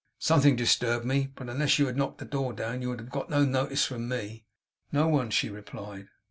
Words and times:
'Something 0.17 0.55
disturbed 0.55 1.05
me; 1.05 1.29
but 1.35 1.47
unless 1.47 1.77
you 1.77 1.85
had 1.85 1.95
knocked 1.95 2.17
the 2.17 2.25
door 2.25 2.53
down, 2.53 2.81
you 2.81 2.89
would 2.89 2.99
have 2.99 3.11
got 3.11 3.29
no 3.29 3.45
notice 3.45 3.85
from 3.85 4.09
me.' 4.09 4.45
'No 4.91 5.07
one,' 5.07 5.29
she 5.29 5.47
replied. 5.47 6.07